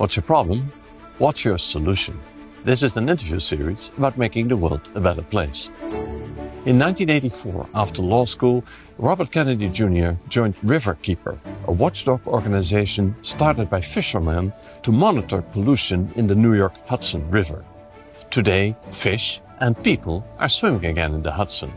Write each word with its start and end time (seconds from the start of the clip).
What's 0.00 0.16
your 0.16 0.22
problem? 0.22 0.72
What's 1.18 1.44
your 1.44 1.58
solution? 1.58 2.18
This 2.64 2.82
is 2.82 2.96
an 2.96 3.10
interview 3.10 3.38
series 3.38 3.92
about 3.98 4.16
making 4.16 4.48
the 4.48 4.56
world 4.56 4.88
a 4.94 5.00
better 5.00 5.20
place. 5.20 5.68
In 6.64 6.78
1984, 6.78 7.68
after 7.74 8.00
law 8.00 8.24
school, 8.24 8.64
Robert 8.96 9.30
Kennedy 9.30 9.68
Jr. 9.68 10.12
joined 10.26 10.56
Riverkeeper, 10.62 11.38
a 11.66 11.72
watchdog 11.72 12.26
organization 12.26 13.14
started 13.20 13.68
by 13.68 13.82
fishermen 13.82 14.54
to 14.84 14.90
monitor 14.90 15.42
pollution 15.42 16.10
in 16.16 16.26
the 16.26 16.34
New 16.34 16.54
York 16.54 16.76
Hudson 16.86 17.30
River. 17.30 17.62
Today, 18.30 18.74
fish 18.92 19.42
and 19.60 19.76
people 19.84 20.26
are 20.38 20.48
swimming 20.48 20.86
again 20.86 21.12
in 21.12 21.22
the 21.22 21.30
Hudson. 21.32 21.70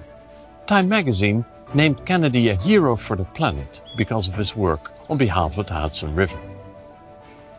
Time 0.65 0.87
magazine 0.87 1.43
named 1.73 2.05
Kennedy 2.05 2.47
a 2.47 2.55
hero 2.55 2.95
for 2.95 3.17
the 3.17 3.25
planet 3.25 3.81
because 3.97 4.29
of 4.29 4.35
his 4.35 4.55
work 4.55 4.93
on 5.09 5.17
behalf 5.17 5.57
of 5.57 5.67
the 5.67 5.73
Hudson 5.73 6.15
River. 6.15 6.39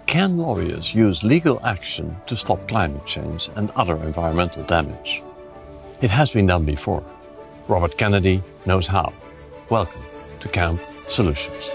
Can 0.06 0.36
lawyers 0.36 0.94
use 0.94 1.22
legal 1.22 1.60
action 1.64 2.16
to 2.26 2.36
stop 2.36 2.66
climate 2.68 3.04
change 3.06 3.50
and 3.56 3.70
other 3.72 3.96
environmental 3.96 4.62
damage? 4.64 5.22
It 6.00 6.10
has 6.10 6.30
been 6.30 6.46
done 6.46 6.64
before. 6.64 7.02
Robert 7.68 7.96
Kennedy 7.96 8.42
knows 8.66 8.86
how. 8.86 9.12
Welcome 9.70 10.02
to 10.40 10.48
Camp 10.48 10.80
Solutions. 11.08 11.70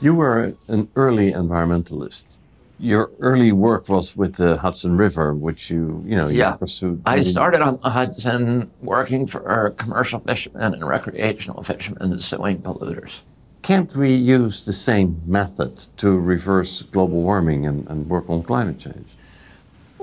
You 0.00 0.14
were 0.14 0.54
an 0.68 0.88
early 0.94 1.32
environmentalist. 1.32 2.38
Your 2.78 3.10
early 3.18 3.50
work 3.50 3.88
was 3.88 4.14
with 4.16 4.34
the 4.36 4.58
Hudson 4.58 4.96
River, 4.96 5.34
which 5.34 5.70
you, 5.70 6.04
you 6.06 6.14
know, 6.16 6.28
Yeah. 6.28 6.54
pursued. 6.54 7.02
I 7.06 7.22
started 7.22 7.60
on 7.60 7.78
the 7.82 7.90
Hudson 7.90 8.70
working 8.80 9.26
for 9.26 9.70
commercial 9.76 10.20
fishermen 10.20 10.74
and 10.74 10.86
recreational 10.86 11.62
fishermen 11.64 12.20
suing 12.20 12.58
polluters. 12.58 13.22
Can't 13.62 13.94
we 13.94 14.14
use 14.14 14.62
the 14.62 14.72
same 14.72 15.20
method 15.26 15.76
to 15.98 16.18
reverse 16.18 16.82
global 16.82 17.22
warming 17.22 17.66
and, 17.66 17.86
and 17.88 18.08
work 18.08 18.28
on 18.30 18.42
climate 18.42 18.78
change? 18.78 19.16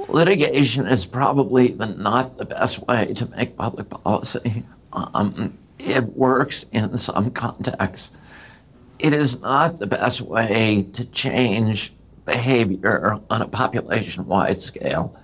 Litigation 0.07 0.85
is 0.85 1.05
probably 1.05 1.69
the, 1.69 1.87
not 1.87 2.37
the 2.37 2.45
best 2.45 2.85
way 2.87 3.13
to 3.13 3.25
make 3.27 3.57
public 3.57 3.89
policy. 3.89 4.63
Um, 4.93 5.57
it 5.79 6.03
works 6.15 6.65
in 6.71 6.97
some 6.97 7.31
contexts. 7.31 8.15
It 8.99 9.13
is 9.13 9.41
not 9.41 9.79
the 9.79 9.87
best 9.87 10.21
way 10.21 10.87
to 10.93 11.05
change 11.05 11.91
behavior 12.25 13.19
on 13.29 13.41
a 13.41 13.47
population 13.47 14.25
wide 14.25 14.59
scale 14.59 15.15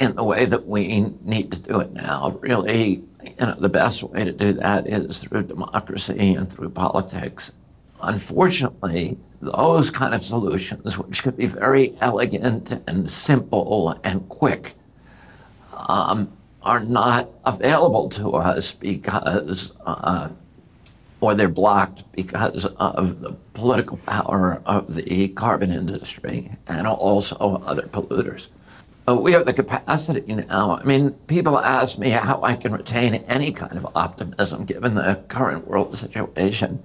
in 0.00 0.14
the 0.14 0.24
way 0.24 0.44
that 0.44 0.66
we 0.66 1.00
need 1.22 1.52
to 1.52 1.60
do 1.60 1.80
it 1.80 1.92
now. 1.92 2.38
Really, 2.40 3.02
you 3.22 3.46
know, 3.46 3.54
the 3.58 3.68
best 3.68 4.02
way 4.02 4.24
to 4.24 4.32
do 4.32 4.52
that 4.54 4.86
is 4.86 5.22
through 5.22 5.44
democracy 5.44 6.34
and 6.34 6.50
through 6.50 6.70
politics. 6.70 7.52
Unfortunately, 8.00 9.16
those 9.40 9.90
kind 9.90 10.14
of 10.14 10.22
solutions, 10.22 10.98
which 10.98 11.22
could 11.22 11.36
be 11.36 11.46
very 11.46 11.94
elegant 12.00 12.72
and 12.88 13.10
simple 13.10 13.98
and 14.04 14.28
quick, 14.28 14.74
um, 15.72 16.32
are 16.62 16.80
not 16.80 17.28
available 17.44 18.08
to 18.08 18.30
us 18.30 18.72
because, 18.72 19.72
uh, 19.84 20.28
or 21.20 21.34
they're 21.34 21.48
blocked 21.48 22.10
because 22.12 22.66
of 22.66 23.20
the 23.20 23.32
political 23.54 23.96
power 23.98 24.62
of 24.66 24.94
the 24.94 25.28
carbon 25.28 25.72
industry 25.72 26.50
and 26.68 26.86
also 26.86 27.62
other 27.66 27.82
polluters. 27.82 28.48
Uh, 29.08 29.16
we 29.16 29.32
have 29.32 29.46
the 29.46 29.52
capacity 29.52 30.34
now. 30.34 30.76
I 30.76 30.84
mean, 30.84 31.12
people 31.26 31.58
ask 31.58 31.98
me 31.98 32.10
how 32.10 32.42
I 32.42 32.54
can 32.54 32.72
retain 32.72 33.14
any 33.14 33.50
kind 33.50 33.76
of 33.76 33.86
optimism 33.96 34.64
given 34.64 34.94
the 34.94 35.24
current 35.28 35.66
world 35.66 35.96
situation. 35.96 36.82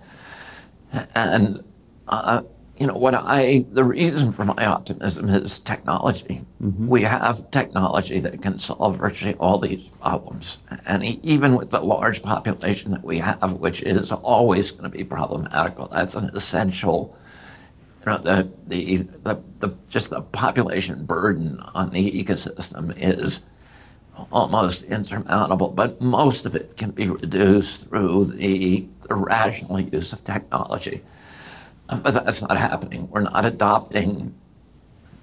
And, 1.13 1.63
uh, 2.07 2.41
you 2.77 2.87
know, 2.87 2.95
what 2.95 3.13
I, 3.13 3.65
the 3.69 3.83
reason 3.83 4.31
for 4.31 4.45
my 4.45 4.65
optimism 4.65 5.29
is 5.29 5.59
technology. 5.59 6.41
We 6.59 7.03
have 7.03 7.51
technology 7.51 8.19
that 8.19 8.41
can 8.41 8.57
solve 8.57 8.97
virtually 8.97 9.35
all 9.35 9.59
these 9.59 9.83
problems. 9.83 10.59
And 10.87 11.03
even 11.03 11.55
with 11.55 11.69
the 11.69 11.81
large 11.81 12.23
population 12.23 12.91
that 12.91 13.03
we 13.03 13.19
have, 13.19 13.53
which 13.53 13.81
is 13.83 14.11
always 14.11 14.71
going 14.71 14.89
to 14.89 14.97
be 14.97 15.03
problematical, 15.03 15.87
that's 15.87 16.15
an 16.15 16.31
essential 16.33 17.15
know, 18.07 18.17
the, 18.17 18.51
the, 18.67 18.97
the, 18.97 19.43
the, 19.59 19.75
just 19.89 20.09
the 20.09 20.21
population 20.21 21.05
burden 21.05 21.59
on 21.73 21.91
the 21.91 22.11
ecosystem 22.23 22.93
is 22.97 23.45
almost 24.31 24.83
insurmountable, 24.83 25.69
but 25.69 26.01
most 26.01 26.45
of 26.45 26.55
it 26.55 26.75
can 26.77 26.91
be 26.91 27.07
reduced 27.07 27.87
through 27.87 28.25
the, 28.25 28.87
the 29.07 29.15
rational 29.15 29.79
use 29.79 30.13
of 30.13 30.23
technology. 30.23 31.01
Um, 31.89 32.01
But 32.01 32.11
that's 32.25 32.41
not 32.41 32.57
happening. 32.57 33.07
We're 33.09 33.21
not 33.21 33.45
adopting 33.45 34.33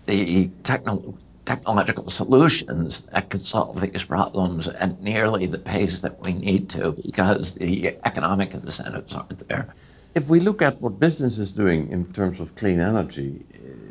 the 0.06 0.48
techno- 0.62 1.14
technological 1.44 2.08
solutions 2.10 3.02
that 3.12 3.28
could 3.30 3.42
solve 3.42 3.80
these 3.80 4.04
problems 4.04 4.68
at 4.68 5.00
nearly 5.00 5.46
the 5.46 5.58
pace 5.58 6.00
that 6.00 6.18
we 6.20 6.32
need 6.32 6.68
to 6.70 6.92
because 6.92 7.54
the 7.54 7.98
economic 8.04 8.54
incentives 8.54 9.14
aren't 9.14 9.48
there. 9.48 9.74
If 10.14 10.28
we 10.28 10.38
look 10.38 10.62
at 10.62 10.80
what 10.80 11.00
business 11.00 11.38
is 11.38 11.52
doing 11.52 11.90
in 11.90 12.12
terms 12.12 12.38
of 12.38 12.54
clean 12.54 12.80
energy, 12.80 13.44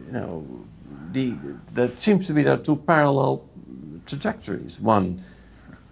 you 0.07 0.11
know, 0.11 0.47
the, 1.11 1.35
that 1.73 1.97
seems 1.97 2.27
to 2.27 2.33
be 2.33 2.43
there 2.43 2.53
are 2.53 2.57
two 2.57 2.77
parallel 2.77 3.43
trajectories. 4.05 4.79
One, 4.79 5.23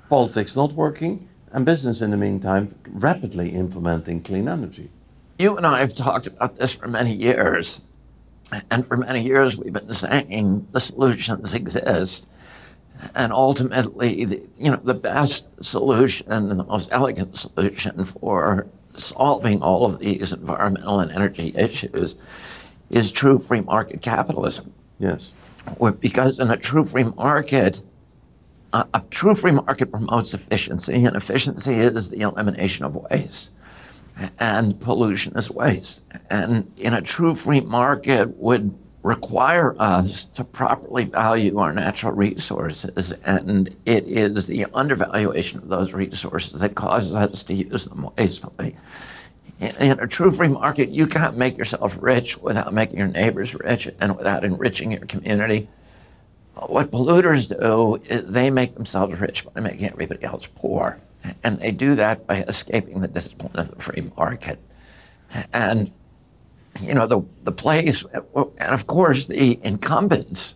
politics 0.10 0.56
not 0.56 0.74
working, 0.74 1.28
and 1.52 1.66
business 1.66 2.02
in 2.02 2.12
the 2.12 2.18
meantime 2.18 2.76
rapidly 2.86 3.50
implementing 3.50 4.24
clean 4.24 4.48
energy. 4.48 4.90
You 5.38 5.58
and 5.58 5.66
I 5.66 5.80
have 5.80 5.96
talked 5.96 6.28
about 6.28 6.56
this 6.56 6.76
for 6.76 6.88
many 6.88 7.14
years. 7.14 7.82
And 8.70 8.86
for 8.86 8.98
many 8.98 9.22
years, 9.22 9.58
we've 9.58 9.74
been 9.74 9.94
saying 9.94 10.68
the 10.72 10.80
solutions 10.80 11.54
exist. 11.54 12.28
And 13.16 13.34
ultimately, 13.34 14.26
the, 14.26 14.48
you 14.58 14.72
know, 14.72 14.78
the 14.78 14.94
best 14.94 15.50
solution 15.64 16.32
and 16.32 16.52
the 16.52 16.64
most 16.64 16.90
elegant 16.92 17.36
solution 17.36 18.04
for 18.06 18.68
solving 18.98 19.62
all 19.62 19.86
of 19.86 20.00
these 20.00 20.34
environmental 20.34 21.00
and 21.00 21.12
energy 21.12 21.54
issues 21.56 22.16
is 22.90 23.12
true 23.12 23.40
free 23.40 23.62
market 23.62 24.02
capitalism. 24.02 24.74
Yes. 25.00 25.34
Because 26.00 26.40
in 26.40 26.50
a 26.50 26.58
true 26.58 26.84
free 26.84 27.04
market, 27.04 27.82
a, 28.74 28.86
a 28.94 29.02
true 29.10 29.36
free 29.36 29.52
market 29.52 29.92
promotes 29.92 30.34
efficiency, 30.34 31.06
and 31.06 31.16
efficiency 31.16 31.76
is 31.76 32.10
the 32.10 32.22
elimination 32.22 32.86
of 32.86 32.96
waste. 32.96 33.52
And 34.40 34.80
pollution 34.80 35.38
is 35.38 35.50
waste. 35.50 36.04
And 36.30 36.72
in 36.78 36.94
a 36.94 37.02
true 37.02 37.34
free 37.34 37.62
market 37.62 38.38
would 38.38 38.78
require 39.04 39.76
us 39.80 40.26
to 40.26 40.44
properly 40.44 41.06
value 41.06 41.58
our 41.58 41.74
natural 41.74 42.14
resources. 42.14 43.12
And 43.26 43.76
it 43.86 44.08
is 44.08 44.48
the 44.48 44.66
undervaluation 44.74 45.60
of 45.60 45.70
those 45.70 45.94
resources 45.94 46.60
that 46.60 46.76
causes 46.76 47.16
us 47.16 47.44
to 47.44 47.54
use 47.54 47.86
them 47.86 48.08
wastefully. 48.18 48.76
In, 49.60 50.00
a 50.00 50.08
true 50.08 50.32
free 50.32 50.48
market, 50.48 50.90
you 50.90 51.06
can't 51.06 51.38
make 51.38 51.58
yourself 51.58 51.98
rich 52.02 52.38
without 52.38 52.74
making 52.74 52.98
your 52.98 53.08
neighbors 53.08 53.54
rich 53.54 53.88
and 54.00 54.16
without 54.18 54.44
enriching 54.44 54.92
your 54.92 55.06
community. 55.06 55.68
What 56.56 56.92
polluters 56.92 57.48
do 57.50 57.96
is 58.12 58.34
they 58.34 58.50
make 58.50 58.74
themselves 58.74 59.20
rich 59.20 59.46
by 59.52 59.62
making 59.62 59.88
everybody 59.88 60.24
else 60.24 60.48
poor. 60.56 61.00
And 61.44 61.60
they 61.60 61.72
do 61.72 61.96
that 61.96 62.26
by 62.26 62.38
escaping 62.38 63.02
the 63.02 63.08
discipline 63.08 63.56
of 63.56 63.70
the 63.70 63.82
free 63.82 64.12
market. 64.18 64.60
And, 65.54 65.92
you 66.82 66.94
know, 66.94 67.08
the, 67.08 67.22
the 67.44 67.52
place, 67.52 68.04
and 68.04 68.74
of 68.74 68.88
course, 68.88 69.28
the 69.28 69.60
incumbents, 69.64 70.56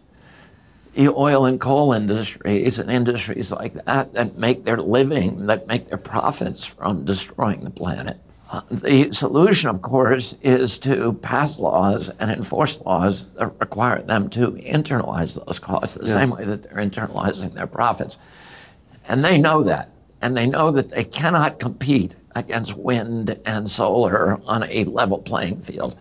the 0.96 1.10
oil 1.10 1.46
and 1.46 1.60
coal 1.60 1.94
industries 1.94 2.80
and 2.80 2.90
industries 2.90 3.52
like 3.52 3.74
that 3.74 4.14
that 4.14 4.38
make 4.38 4.64
their 4.64 4.78
living, 4.78 5.48
that 5.48 5.68
make 5.68 5.86
their 5.86 5.98
profits 5.98 6.66
from 6.66 7.06
destroying 7.06 7.64
the 7.64 7.72
planet. 7.72 8.18
The 8.72 9.12
solution, 9.12 9.70
of 9.70 9.82
course, 9.82 10.38
is 10.42 10.80
to 10.80 11.14
pass 11.14 11.60
laws 11.60 12.10
and 12.20 12.32
enforce 12.32 12.80
laws 12.82 13.34
that 13.34 13.60
require 13.60 14.02
them 14.02 14.30
to 14.30 14.52
internalize 14.52 15.44
those 15.46 15.60
costs 15.60 15.96
the 15.96 16.08
same 16.08 16.30
way 16.30 16.46
that 16.46 16.64
they're 16.64 16.84
internalizing 16.84 17.54
their 17.54 17.68
profits. 17.68 18.18
And 19.08 19.26
they 19.26 19.38
know 19.38 19.64
that. 19.64 19.90
And 20.22 20.38
they 20.38 20.48
know 20.48 20.72
that 20.72 20.90
they 20.90 21.04
cannot 21.04 21.60
compete 21.60 22.16
against 22.36 22.78
wind 22.78 23.38
and 23.46 23.70
solar 23.70 24.40
on 24.46 24.64
a 24.70 24.86
level 24.86 25.22
playing 25.22 25.58
field. 25.60 25.98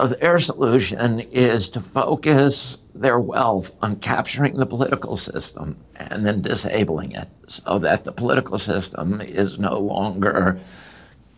So 0.00 0.06
their 0.06 0.40
solution 0.40 1.20
is 1.20 1.68
to 1.70 1.80
focus 1.80 2.78
their 2.94 3.20
wealth 3.20 3.76
on 3.82 3.96
capturing 3.96 4.56
the 4.56 4.64
political 4.64 5.14
system 5.14 5.76
and 5.96 6.24
then 6.24 6.40
disabling 6.40 7.12
it 7.12 7.28
so 7.48 7.78
that 7.80 8.04
the 8.04 8.12
political 8.12 8.56
system 8.56 9.20
is 9.20 9.58
no 9.58 9.78
longer 9.78 10.58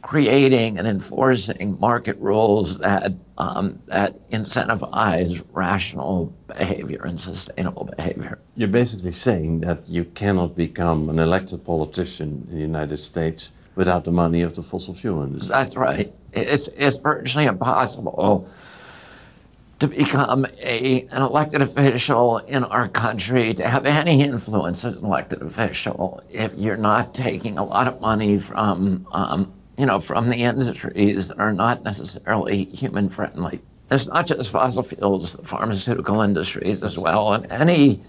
creating 0.03 0.79
and 0.79 0.87
enforcing 0.87 1.77
market 1.81 2.17
rules 2.19 2.79
that, 2.79 3.13
um, 3.37 3.81
that 3.87 4.31
incentivize 4.31 5.45
rational 5.53 6.33
behavior 6.47 7.03
and 7.05 7.19
sustainable 7.19 7.91
behavior. 7.97 8.39
You're 8.55 8.69
basically 8.69 9.11
saying 9.11 9.63
that 9.63 9.89
you 9.89 10.05
cannot 10.05 10.55
become 10.55 11.09
an 11.09 11.19
elected 11.19 11.65
politician 11.65 12.47
in 12.49 12.55
the 12.55 12.61
United 12.61 12.99
States 12.99 13.51
without 13.75 14.05
the 14.05 14.13
money 14.13 14.43
of 14.43 14.55
the 14.55 14.63
fossil 14.63 14.95
fuel 14.95 15.25
industry. 15.25 15.49
That's 15.49 15.75
right. 15.75 16.13
It's, 16.33 16.69
it's 16.69 16.99
virtually 16.99 17.47
impossible 17.47 18.49
to 19.83 19.89
become 19.89 20.47
a, 20.61 21.03
an 21.11 21.23
elected 21.23 21.61
official 21.61 22.39
in 22.39 22.63
our 22.63 22.89
country, 22.89 23.53
to 23.53 23.69
have 23.69 23.85
any 23.85 24.23
influence 24.23 24.85
as 24.85 24.97
an 24.97 25.05
elected 25.05 25.43
official, 25.43 26.23
if 26.31 26.55
you're 26.57 26.77
not 26.77 27.13
taking 27.15 27.59
a 27.59 27.65
lot 27.65 27.89
of 27.89 28.01
money 28.01 28.39
from, 28.39 29.05
um, 29.11 29.53
you 29.77 29.85
know, 29.85 29.99
from 29.99 30.29
the 30.29 30.37
industries 30.37 31.29
that 31.29 31.39
are 31.41 31.53
not 31.53 31.83
necessarily 31.83 32.65
human 32.67 33.09
friendly. 33.09 33.61
It's 33.91 34.07
not 34.07 34.29
just 34.29 34.53
fossil 34.53 34.85
fuels, 34.85 35.35
the 35.35 35.45
pharmaceutical 35.45 36.21
industries 36.21 36.85
as 36.85 36.97
well, 36.97 37.33
and 37.33 37.51
any 37.51 38.01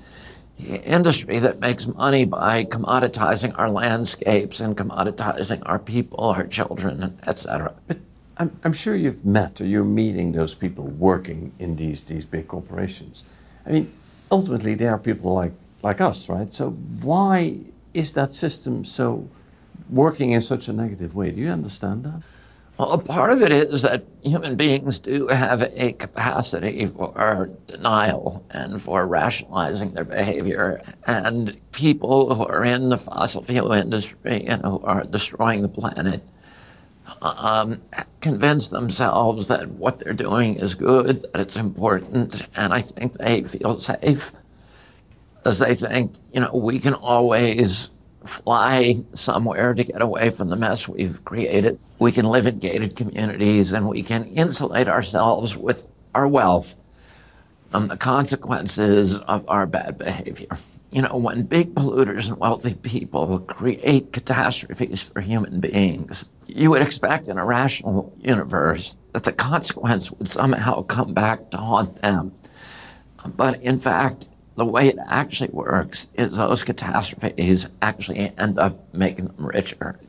industry 0.59 1.39
that 1.39 1.59
makes 1.59 1.87
money 1.87 2.25
by 2.25 2.65
commoditizing 2.65 3.57
our 3.57 3.69
landscapes 3.69 4.59
and 4.59 4.77
commoditizing 4.77 5.63
our 5.65 5.79
people, 5.79 6.19
our 6.29 6.45
children, 6.45 7.17
etc. 7.25 7.73
But 7.87 7.97
I'm, 8.37 8.59
I'm 8.63 8.73
sure 8.73 8.95
you've 8.95 9.25
met 9.25 9.61
or 9.61 9.65
you're 9.65 9.83
meeting 9.83 10.31
those 10.31 10.53
people 10.53 10.85
working 10.85 11.53
in 11.59 11.75
these, 11.75 12.05
these 12.05 12.25
big 12.25 12.47
corporations. 12.47 13.23
I 13.65 13.71
mean, 13.71 13.93
ultimately, 14.31 14.73
they 14.73 14.87
are 14.87 14.97
people 14.97 15.33
like, 15.33 15.53
like 15.83 16.01
us, 16.01 16.29
right? 16.29 16.51
So 16.51 16.71
why 16.71 17.57
is 17.93 18.13
that 18.13 18.33
system 18.33 18.85
so 18.85 19.27
working 19.89 20.31
in 20.31 20.41
such 20.41 20.67
a 20.67 20.73
negative 20.73 21.15
way? 21.15 21.31
Do 21.31 21.41
you 21.41 21.49
understand 21.49 22.03
that? 22.05 22.21
Well, 22.79 22.97
part 22.97 23.31
of 23.31 23.43
it 23.43 23.51
is 23.51 23.83
that 23.83 24.03
human 24.23 24.55
beings 24.55 24.97
do 24.97 25.27
have 25.27 25.61
a 25.61 25.93
capacity 25.93 26.87
for 26.87 27.51
denial 27.67 28.43
and 28.49 28.81
for 28.81 29.05
rationalizing 29.05 29.93
their 29.93 30.05
behavior. 30.05 30.81
And 31.05 31.55
people 31.71 32.33
who 32.33 32.47
are 32.47 32.65
in 32.65 32.89
the 32.89 32.97
fossil 32.97 33.43
fuel 33.43 33.73
industry 33.73 34.45
and 34.47 34.63
who 34.63 34.79
are 34.79 35.03
destroying 35.03 35.61
the 35.61 35.69
planet 35.69 36.23
um, 37.21 37.81
convince 38.21 38.69
themselves 38.69 39.47
that 39.47 39.69
what 39.71 39.99
they're 39.99 40.13
doing 40.13 40.55
is 40.55 40.75
good, 40.75 41.21
that 41.21 41.39
it's 41.39 41.55
important, 41.55 42.47
and 42.55 42.73
I 42.73 42.81
think 42.81 43.13
they 43.13 43.43
feel 43.43 43.79
safe 43.79 44.31
as 45.45 45.59
they 45.59 45.75
think, 45.75 46.13
you 46.33 46.39
know, 46.39 46.51
we 46.53 46.79
can 46.79 46.93
always 46.93 47.89
fly 48.25 48.93
somewhere 49.13 49.73
to 49.73 49.83
get 49.83 50.01
away 50.01 50.29
from 50.29 50.49
the 50.49 50.55
mess 50.55 50.87
we've 50.87 51.23
created. 51.25 51.79
We 51.99 52.11
can 52.11 52.25
live 52.25 52.47
in 52.47 52.59
gated 52.59 52.95
communities 52.95 53.73
and 53.73 53.89
we 53.89 54.03
can 54.03 54.25
insulate 54.25 54.87
ourselves 54.87 55.57
with 55.57 55.87
our 56.15 56.27
wealth 56.27 56.75
from 57.71 57.87
the 57.87 57.97
consequences 57.97 59.17
of 59.19 59.47
our 59.49 59.65
bad 59.65 59.97
behavior. 59.97 60.57
You 60.93 61.01
know, 61.01 61.17
when 61.17 61.41
big 61.47 61.73
polluters 61.73 62.27
and 62.27 62.37
wealthy 62.37 62.75
people 62.75 63.39
create 63.39 64.13
catastrophes 64.13 65.01
for 65.01 65.21
human 65.21 65.59
beings, 65.59 66.29
you 66.45 66.69
would 66.69 66.83
expect 66.83 67.27
in 67.27 67.39
a 67.39 67.45
rational 67.45 68.13
universe 68.21 68.95
that 69.13 69.23
the 69.23 69.31
consequence 69.31 70.11
would 70.11 70.29
somehow 70.29 70.83
come 70.83 71.15
back 71.15 71.49
to 71.49 71.57
haunt 71.57 71.95
them. 71.95 72.31
But 73.35 73.59
in 73.63 73.79
fact, 73.79 74.29
the 74.55 74.65
way 74.65 74.89
it 74.89 74.99
actually 75.07 75.49
works 75.49 76.09
is 76.13 76.37
those 76.37 76.63
catastrophes 76.63 77.67
actually 77.81 78.31
end 78.37 78.59
up 78.59 78.93
making 78.93 79.29
them 79.29 79.47
richer. 79.47 79.99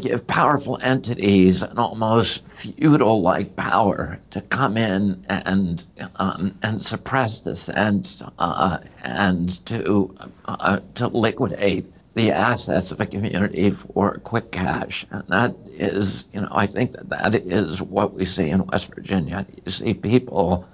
Give 0.00 0.26
powerful 0.26 0.78
entities 0.82 1.62
an 1.62 1.78
almost 1.78 2.48
feudal 2.48 3.22
like 3.22 3.54
power 3.54 4.18
to 4.30 4.40
come 4.40 4.76
in 4.76 5.24
and, 5.28 5.84
um, 6.16 6.58
and 6.64 6.82
suppress 6.82 7.40
dissent 7.40 8.22
uh, 8.40 8.78
and 9.04 9.64
to, 9.66 10.12
uh, 10.46 10.80
to 10.94 11.06
liquidate 11.06 11.88
the 12.14 12.32
assets 12.32 12.90
of 12.90 13.00
a 13.00 13.06
community 13.06 13.70
for 13.70 14.18
quick 14.18 14.50
cash. 14.50 15.06
And 15.10 15.22
that 15.28 15.54
is, 15.68 16.26
you 16.32 16.40
know, 16.40 16.48
I 16.50 16.66
think 16.66 16.92
that 16.92 17.08
that 17.10 17.34
is 17.34 17.80
what 17.80 18.14
we 18.14 18.24
see 18.24 18.50
in 18.50 18.66
West 18.66 18.92
Virginia. 18.92 19.46
You 19.64 19.70
see 19.70 19.94
people 19.94 20.68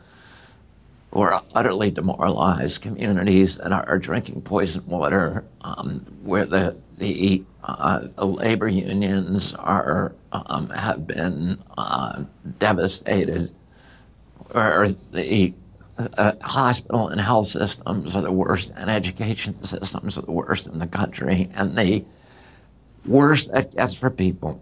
who 1.11 1.21
are 1.21 1.43
utterly 1.55 1.91
demoralized 1.91 2.81
communities 2.83 3.59
that 3.59 3.73
are 3.73 3.99
drinking 3.99 4.43
poison 4.43 4.87
water, 4.87 5.45
um, 5.61 6.07
where 6.23 6.47
the 6.47 6.77
the, 6.99 7.45
uh, 7.65 8.07
the, 8.17 8.25
labor 8.25 8.69
unions 8.69 9.55
are 9.55 10.15
um, 10.33 10.71
have 10.71 11.07
been 11.07 11.59
uh, 11.77 12.25
devastated, 12.59 13.53
where 14.51 14.89
the 14.89 15.53
uh, 16.17 16.33
hospital 16.43 17.09
and 17.09 17.21
health 17.21 17.49
systems 17.49 18.15
are 18.15 18.23
the 18.23 18.33
worst, 18.33 18.73
and 18.77 18.89
education 18.89 19.61
systems 19.65 20.17
are 20.17 20.23
the 20.23 20.33
worst 20.33 20.67
in 20.67 20.79
the 20.79 20.87
country, 20.87 21.49
and 21.55 21.77
the 21.77 22.05
worse 23.05 23.49
that 23.49 23.75
gets 23.75 23.95
for 23.95 24.11
people, 24.11 24.61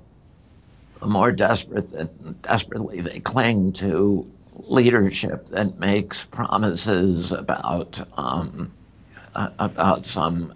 the 1.00 1.06
more 1.06 1.32
desperate 1.32 1.90
that 1.90 2.42
desperately 2.42 3.00
they 3.00 3.20
cling 3.20 3.72
to 3.72 4.26
leadership 4.68 5.44
that 5.46 5.78
makes 5.78 6.24
promises 6.24 7.30
about 7.30 8.00
um, 8.16 8.72
uh, 9.34 9.50
about 9.58 10.06
some 10.06 10.52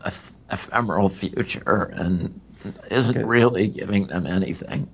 ephemeral 0.51 1.09
future 1.09 1.91
and 1.95 2.41
isn't 2.91 3.17
okay. 3.17 3.25
really 3.25 3.69
giving 3.69 4.07
them 4.07 4.27
anything. 4.27 4.89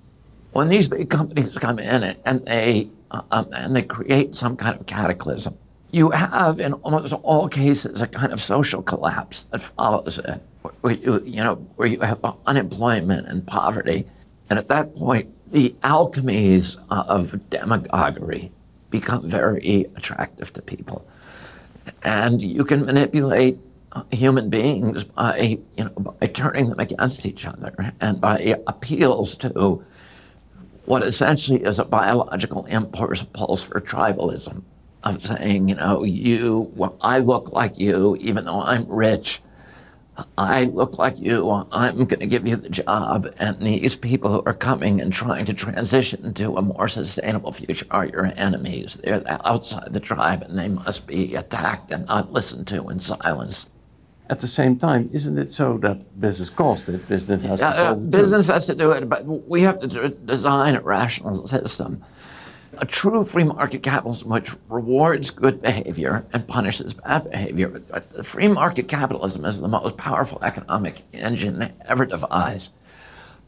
When 0.52 0.68
these 0.68 0.88
big 0.88 1.10
companies 1.10 1.58
come 1.58 1.78
in 1.78 2.16
and 2.24 2.44
they 2.46 2.88
um, 3.10 3.48
and 3.52 3.74
they 3.76 3.82
create 3.82 4.34
some 4.34 4.56
kind 4.56 4.78
of 4.78 4.86
cataclysm, 4.86 5.56
you 5.90 6.10
have 6.10 6.60
in 6.60 6.72
almost 6.74 7.12
all 7.12 7.48
cases 7.48 8.02
a 8.02 8.06
kind 8.06 8.32
of 8.32 8.40
social 8.40 8.82
collapse 8.82 9.44
that 9.44 9.60
follows 9.60 10.18
it, 10.18 10.42
where 10.80 10.94
you, 10.94 11.22
you 11.24 11.42
know 11.42 11.56
where 11.76 11.88
you 11.88 12.00
have 12.00 12.24
unemployment 12.46 13.26
and 13.28 13.46
poverty, 13.46 14.06
and 14.50 14.58
at 14.58 14.68
that 14.68 14.94
point 14.94 15.32
the 15.52 15.70
alchemies 15.82 16.76
of 16.90 17.38
demagoguery 17.50 18.50
become 18.90 19.28
very 19.28 19.86
attractive 19.96 20.52
to 20.52 20.62
people. 20.62 21.06
And 22.02 22.42
you 22.42 22.64
can 22.64 22.84
manipulate 22.84 23.58
human 24.10 24.50
beings 24.50 25.04
by, 25.04 25.58
you 25.76 25.84
know, 25.84 25.90
by 25.90 26.26
turning 26.26 26.68
them 26.68 26.78
against 26.78 27.26
each 27.26 27.46
other 27.46 27.92
and 28.00 28.20
by 28.20 28.56
appeals 28.66 29.36
to 29.38 29.84
what 30.86 31.02
essentially 31.02 31.62
is 31.62 31.78
a 31.78 31.84
biological 31.84 32.64
impulse 32.66 33.22
pulse 33.24 33.62
for 33.62 33.80
tribalism 33.80 34.62
of 35.02 35.22
saying, 35.22 35.68
you 35.68 35.74
know, 35.74 36.04
you, 36.04 36.70
well, 36.74 36.96
I 37.00 37.18
look 37.18 37.52
like 37.52 37.78
you, 37.78 38.16
even 38.20 38.44
though 38.44 38.62
I'm 38.62 38.90
rich, 38.90 39.40
I 40.38 40.64
look 40.64 40.98
like 40.98 41.20
you, 41.20 41.50
I'm 41.72 41.96
going 41.96 42.20
to 42.20 42.26
give 42.26 42.48
you 42.48 42.56
the 42.56 42.70
job. 42.70 43.28
And 43.38 43.60
these 43.60 43.96
people 43.96 44.32
who 44.32 44.42
are 44.46 44.54
coming 44.54 45.00
and 45.00 45.12
trying 45.12 45.44
to 45.44 45.54
transition 45.54 46.32
to 46.34 46.56
a 46.56 46.62
more 46.62 46.88
sustainable 46.88 47.52
future 47.52 47.86
are 47.90 48.06
your 48.06 48.32
enemies. 48.36 48.96
They're 48.96 49.22
outside 49.44 49.92
the 49.92 50.00
tribe 50.00 50.42
and 50.42 50.58
they 50.58 50.68
must 50.68 51.06
be 51.06 51.34
attacked 51.34 51.90
and 51.90 52.06
not 52.06 52.32
listened 52.32 52.66
to 52.68 52.88
in 52.88 52.98
silence. 52.98 53.68
At 54.28 54.40
the 54.40 54.46
same 54.46 54.76
time, 54.76 55.08
isn't 55.12 55.38
it 55.38 55.48
so 55.48 55.78
that 55.78 56.20
business 56.20 56.50
costs 56.50 56.88
it? 56.88 57.08
Business 57.08 57.42
has 57.42 57.60
to 57.60 57.72
solve 57.72 58.02
uh, 58.02 58.06
Business 58.06 58.48
has 58.48 58.66
to 58.66 58.74
do 58.74 58.90
it, 58.90 59.08
but 59.08 59.24
we 59.24 59.62
have 59.62 59.78
to 59.80 60.08
design 60.08 60.74
a 60.74 60.80
rational 60.80 61.34
system 61.46 62.02
a 62.78 62.86
true 62.86 63.24
free 63.24 63.44
market 63.44 63.82
capitalism 63.82 64.30
which 64.30 64.52
rewards 64.68 65.30
good 65.30 65.62
behavior 65.62 66.24
and 66.32 66.46
punishes 66.46 66.94
bad 66.94 67.30
behavior. 67.30 67.68
The 67.68 68.22
free 68.22 68.48
market 68.48 68.88
capitalism 68.88 69.44
is 69.44 69.60
the 69.60 69.68
most 69.68 69.96
powerful 69.96 70.38
economic 70.42 71.02
engine 71.12 71.72
ever 71.86 72.06
devised. 72.06 72.72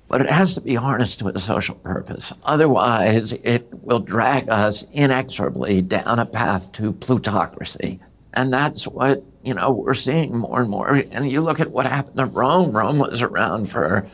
But 0.09 0.23
it 0.23 0.31
has 0.31 0.55
to 0.55 0.63
be 0.63 0.75
harnessed 0.75 1.19
to 1.19 1.29
a 1.29 1.39
social 1.39 1.75
purpose. 1.75 2.33
Otherwise, 2.45 3.35
it 3.35 3.69
will 3.83 3.99
drag 3.99 4.49
us 4.49 4.87
inexorably 4.93 5.83
down 5.83 6.19
a 6.19 6.25
path 6.25 6.73
to 6.73 6.93
plutocracy. 6.93 8.01
And 8.33 8.51
that's 8.51 8.89
what, 8.89 9.23
you 9.43 9.55
know, 9.55 9.71
we're 9.71 9.95
seeing 9.95 10.37
more 10.37 10.61
and 10.61 10.71
more. 10.71 10.89
And 11.11 11.31
you 11.31 11.41
look 11.41 11.61
at 11.61 11.71
what 11.71 11.87
happened 11.87 12.19
in 12.19 12.33
Rome. 12.33 12.77
Rome 12.77 12.99
was 12.99 13.23
around 13.23 13.71
for 13.71 14.07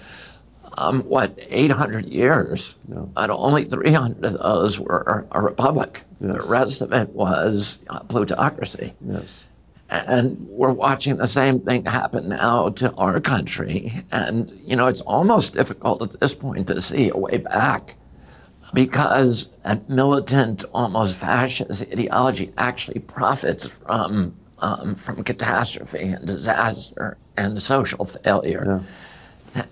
um, 0.77 1.03
what, 1.03 1.47
800 1.51 2.07
years, 2.07 2.77
yeah. 2.89 3.05
and 3.17 3.33
only 3.33 3.65
300 3.65 4.25
of 4.25 4.39
those 4.39 4.81
were 4.81 5.27
a 5.31 5.41
republic. 5.41 6.03
Yes. 6.21 6.33
The 6.33 6.49
rest 6.49 6.83
of 6.83 6.93
it 6.93 7.11
was 7.11 7.79
plutocracy. 8.09 8.93
Yes. 9.07 9.45
And 9.91 10.49
we're 10.49 10.73
watching 10.73 11.19
the 11.19 11.29
same 11.29 11.61
thing 11.61 11.85
happen 11.85 12.29
now 12.29 12.71
to 12.71 12.93
our 12.95 13.21
country. 13.21 13.93
And, 14.11 14.51
you 14.65 14.75
know, 14.75 14.89
it's 14.89 15.03
almost 15.03 15.55
difficult 15.55 16.03
at 16.03 16.19
this 16.21 16.35
point 16.35 16.67
to 16.69 16.81
see 16.81 17.11
a 17.11 17.17
way 17.17 17.39
back 17.39 17.95
because 18.73 19.51
a 19.65 19.79
militant, 19.89 20.65
almost 20.75 21.17
fascist 21.17 21.93
ideology 21.93 22.53
actually 22.57 23.01
profits 23.01 23.67
from, 23.67 24.35
um, 24.65 24.95
from 24.95 25.23
catastrophe 25.25 26.07
and 26.15 26.27
disaster 26.27 27.17
and 27.37 27.61
social 27.61 28.05
failure. 28.05 28.65
Yeah. 28.67 28.81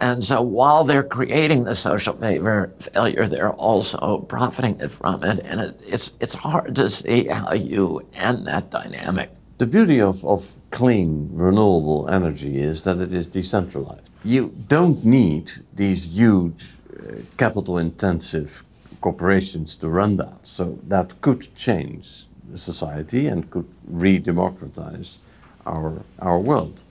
And 0.00 0.22
so 0.22 0.40
while 0.42 0.84
they're 0.84 1.10
creating 1.18 1.64
the 1.64 1.74
social 1.74 2.14
favor, 2.14 2.72
failure, 2.78 3.26
they're 3.26 3.56
also 3.68 4.18
profiting 4.36 4.78
it 4.80 4.92
from 4.92 5.24
it. 5.24 5.40
And 5.44 5.60
it, 5.60 5.80
it's, 5.94 6.12
it's 6.20 6.34
hard 6.34 6.76
to 6.76 6.88
see 6.88 7.26
how 7.26 7.52
you 7.54 8.06
end 8.14 8.46
that 8.46 8.70
dynamic. 8.70 9.30
The 9.58 9.66
beauty 9.66 10.00
of, 10.00 10.24
of 10.24 10.52
clean, 10.70 11.30
renewable 11.32 12.08
energy 12.08 12.62
is 12.62 12.84
that 12.84 12.98
it 12.98 13.12
is 13.12 13.26
decentralized. 13.38 14.10
you 14.24 14.52
don't 14.68 15.04
need 15.04 15.50
these 15.74 16.00
huge 16.06 16.62
uh, 16.64 17.16
capital 17.36 17.76
intensive 17.78 18.62
corporations 19.00 19.74
to 19.80 19.88
run 19.88 20.16
that. 20.16 20.46
So 20.46 20.78
that 20.86 21.20
could 21.20 21.42
change 21.56 22.26
society 22.58 23.26
and 23.26 23.50
could 23.50 23.68
re 23.86 24.18
democratize 24.18 25.18
our, 25.66 26.02
our 26.18 26.38
world. 26.38 26.82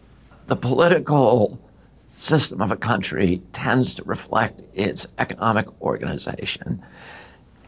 The 0.47 0.55
political 0.55 1.59
system 2.19 2.61
of 2.61 2.71
a 2.71 2.77
country 2.77 3.41
tends 3.53 3.93
to 3.95 4.03
reflect 4.03 4.61
its 4.73 5.07
economic 5.17 5.81
organization. 5.81 6.81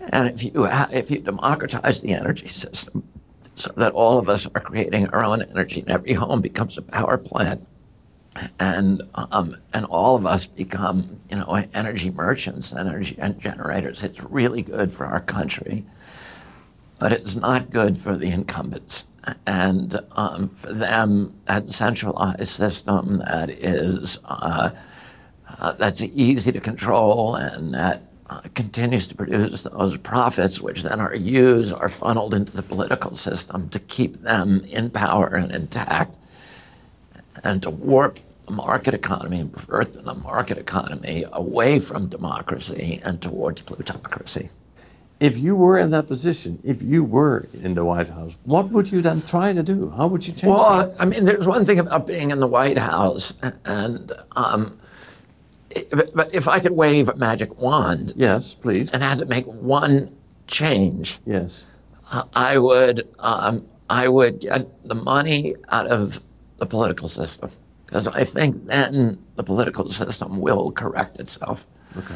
And 0.10 0.30
if 0.30 0.44
you, 0.44 0.68
if 0.92 1.10
you 1.10 1.20
democratize 1.20 2.02
the 2.02 2.14
energy 2.14 2.48
system 2.48 3.04
so 3.56 3.72
that 3.78 3.94
all 3.94 4.18
of 4.18 4.30
us 4.30 4.48
are 4.48 4.62
creating 4.62 5.08
our 5.10 5.24
own 5.24 5.42
energy 5.42 5.82
and 5.82 5.90
every 5.90 6.14
home 6.14 6.42
becomes 6.42 6.78
a 6.78 6.82
power 6.82 7.18
plant, 7.18 7.66
and 8.60 9.02
um, 9.16 9.56
and 9.74 9.86
all 9.86 10.16
of 10.16 10.26
us 10.26 10.48
become 10.48 11.18
you 11.30 11.38
know 11.38 11.64
energy 11.74 12.10
merchants, 12.10 12.74
energy 12.74 13.18
generators. 13.40 14.04
It's 14.04 14.24
really 14.24 14.64
good 14.64 14.92
for 14.92 15.06
our 15.06 15.22
country, 15.22 15.86
but 17.04 17.12
it's 17.12 17.36
not 17.36 17.70
good 17.70 17.98
for 17.98 18.16
the 18.16 18.32
incumbents. 18.32 19.06
And 19.46 20.00
um, 20.14 20.48
for 20.48 20.72
them, 20.72 21.36
a 21.48 21.62
centralized 21.68 22.48
system 22.48 23.18
that 23.18 23.50
is 23.50 24.22
uh, 24.24 24.70
uh, 25.60 25.74
that's 25.74 26.02
easy 26.02 26.54
to 26.54 26.62
control 26.62 27.36
and 27.36 27.74
that 27.74 28.04
uh, 28.30 28.40
continues 28.56 29.10
to 29.10 29.16
produce 29.16 29.64
those 29.64 29.98
profits, 29.98 30.62
which 30.62 30.84
then 30.84 31.02
are 31.02 31.14
used, 31.14 31.74
are 31.74 31.90
funneled 31.90 32.34
into 32.34 32.56
the 32.56 32.64
political 32.64 33.14
system 33.18 33.68
to 33.72 33.80
keep 33.80 34.22
them 34.22 34.62
in 34.72 34.90
power 34.90 35.28
and 35.28 35.52
intact 35.52 36.16
and 37.44 37.62
to 37.64 37.70
warp 37.70 38.18
the 38.46 38.54
market 38.54 38.94
economy 38.94 39.42
and 39.42 39.52
pervert 39.52 39.92
the 39.92 40.14
market 40.14 40.58
economy 40.58 41.26
away 41.34 41.80
from 41.80 42.08
democracy 42.08 43.02
and 43.04 43.22
towards 43.22 43.62
plutocracy. 43.62 44.48
If 45.20 45.38
you 45.38 45.56
were 45.56 45.78
in 45.78 45.92
that 45.92 46.08
position, 46.08 46.60
if 46.64 46.82
you 46.82 47.04
were 47.04 47.48
in 47.54 47.76
the 47.76 47.86
White 47.86 48.10
House, 48.10 48.36
what 48.44 48.70
would 48.72 48.92
you 48.92 49.02
then 49.02 49.22
try 49.22 49.54
to 49.54 49.64
do? 49.64 49.90
How 49.92 50.08
would 50.08 50.28
you 50.28 50.34
change 50.34 50.56
well, 50.56 50.88
that? 50.88 51.02
I 51.02 51.06
mean, 51.06 51.26
there's 51.26 51.48
one 51.48 51.66
thing 51.66 51.80
about 51.80 52.06
being 52.08 52.32
in 52.32 52.40
the 52.40 52.48
White 52.48 52.78
House, 52.78 53.34
and 53.66 54.12
um, 54.36 54.78
but 55.92 56.34
if 56.34 56.48
I 56.48 56.60
could 56.60 56.74
wave 56.74 57.10
a 57.10 57.16
magic 57.16 57.60
wand, 57.62 58.14
yes, 58.16 58.54
please, 58.54 58.92
and 58.92 59.02
had 59.02 59.20
to 59.20 59.26
make 59.26 59.46
one 59.46 60.14
change, 60.48 61.20
yes, 61.26 61.66
I 62.34 62.58
would 62.58 63.08
um, 63.20 63.66
I 63.90 64.08
would 64.08 64.42
get 64.42 64.68
the 64.88 64.96
money 64.96 65.56
out 65.70 65.88
of 65.88 66.22
the 66.58 66.66
political 66.66 67.08
system 67.08 67.50
because 67.86 68.08
I 68.08 68.24
think 68.24 68.66
then 68.66 69.20
the 69.36 69.44
political 69.44 69.90
system 69.90 70.42
will 70.42 70.72
correct 70.72 71.20
itself. 71.20 71.66
Okay. 71.98 72.16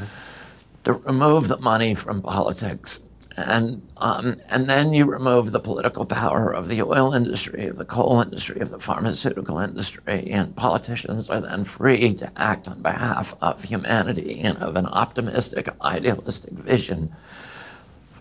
To 0.87 0.93
remove 0.93 1.49
the 1.49 1.57
money 1.57 1.93
from 1.95 2.21
politics. 2.21 3.01
And, 3.35 3.81
um, 3.97 4.39
and 4.47 4.69
then 4.69 4.93
you 4.93 5.03
remove 5.03 5.51
the 5.51 5.59
political 5.59 6.05
power 6.05 6.53
of 6.53 6.69
the 6.69 6.81
oil 6.81 7.13
industry, 7.13 7.65
of 7.65 7.75
the 7.75 7.83
coal 7.83 8.21
industry, 8.21 8.61
of 8.61 8.69
the 8.69 8.79
pharmaceutical 8.79 9.59
industry, 9.59 10.29
and 10.31 10.55
politicians 10.55 11.29
are 11.29 11.41
then 11.41 11.65
free 11.65 12.13
to 12.13 12.31
act 12.37 12.69
on 12.69 12.81
behalf 12.81 13.35
of 13.41 13.65
humanity 13.65 14.39
and 14.39 14.57
of 14.59 14.77
an 14.77 14.85
optimistic, 14.85 15.67
idealistic 15.81 16.53
vision 16.53 17.11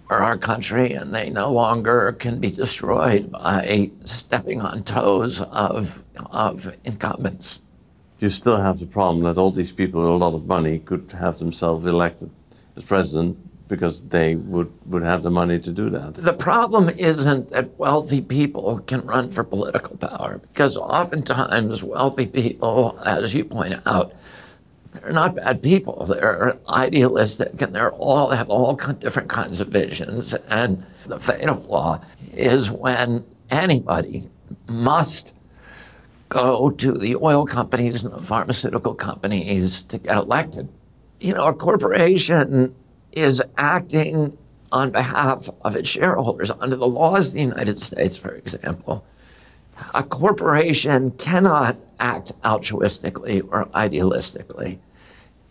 for 0.08 0.16
our 0.16 0.36
country, 0.36 0.92
and 0.92 1.14
they 1.14 1.30
no 1.30 1.52
longer 1.52 2.16
can 2.18 2.40
be 2.40 2.50
destroyed 2.50 3.30
by 3.30 3.92
stepping 4.02 4.60
on 4.60 4.82
toes 4.82 5.40
of, 5.40 6.04
of 6.32 6.76
incumbents. 6.84 7.60
You 8.18 8.28
still 8.28 8.56
have 8.56 8.80
the 8.80 8.86
problem 8.86 9.22
that 9.22 9.38
all 9.38 9.52
these 9.52 9.72
people 9.72 10.00
with 10.00 10.10
a 10.10 10.14
lot 10.14 10.34
of 10.34 10.48
money 10.48 10.80
could 10.80 11.12
have 11.12 11.38
themselves 11.38 11.86
elected 11.86 12.30
as 12.76 12.84
president 12.84 13.38
because 13.68 14.00
they 14.08 14.36
would, 14.36 14.72
would 14.86 15.02
have 15.02 15.22
the 15.22 15.30
money 15.30 15.58
to 15.58 15.72
do 15.72 15.90
that. 15.90 16.14
The 16.14 16.32
problem 16.32 16.88
isn't 16.88 17.48
that 17.48 17.76
wealthy 17.78 18.20
people 18.20 18.78
can 18.80 19.04
run 19.06 19.30
for 19.30 19.42
political 19.42 19.96
power, 19.96 20.38
because 20.38 20.76
oftentimes 20.76 21.82
wealthy 21.82 22.26
people, 22.26 22.96
as 23.04 23.34
you 23.34 23.44
point 23.44 23.74
out, 23.86 24.14
they're 24.92 25.12
not 25.12 25.34
bad 25.34 25.62
people. 25.62 26.06
They're 26.06 26.56
idealistic 26.68 27.60
and 27.60 27.74
they're 27.74 27.92
all 27.92 28.30
have 28.30 28.48
all 28.48 28.74
different 28.74 29.28
kinds 29.28 29.60
of 29.60 29.68
visions. 29.68 30.32
And 30.48 30.84
the 31.04 31.18
fatal 31.18 31.56
flaw 31.56 32.00
is 32.32 32.70
when 32.70 33.24
anybody 33.50 34.28
must 34.70 35.34
go 36.28 36.70
to 36.70 36.92
the 36.92 37.16
oil 37.16 37.46
companies 37.46 38.04
and 38.04 38.14
the 38.14 38.22
pharmaceutical 38.22 38.94
companies 38.94 39.82
to 39.84 39.98
get 39.98 40.16
elected. 40.16 40.68
You 41.26 41.34
know, 41.34 41.46
a 41.46 41.52
corporation 41.52 42.76
is 43.10 43.42
acting 43.58 44.38
on 44.70 44.92
behalf 44.92 45.48
of 45.62 45.74
its 45.74 45.88
shareholders 45.88 46.52
under 46.52 46.76
the 46.76 46.86
laws 46.86 47.28
of 47.28 47.34
the 47.34 47.40
United 47.40 47.80
States, 47.80 48.16
for 48.16 48.30
example. 48.30 49.04
A 49.92 50.04
corporation 50.04 51.10
cannot 51.10 51.78
act 51.98 52.30
altruistically 52.42 53.42
or 53.50 53.64
idealistically. 53.70 54.78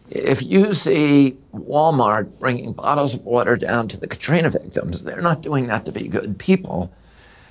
If 0.10 0.44
you 0.44 0.74
see 0.74 1.36
Walmart 1.54 2.40
bringing 2.40 2.72
bottles 2.72 3.14
of 3.14 3.26
water 3.26 3.58
down 3.58 3.90
to 3.90 4.00
the 4.00 4.08
Katrina 4.08 4.50
victims, 4.52 5.04
they're 5.04 5.20
not 5.20 5.42
doing 5.42 5.68
that 5.68 5.84
to 5.84 5.92
be 5.92 6.08
good 6.08 6.40
people. 6.40 6.90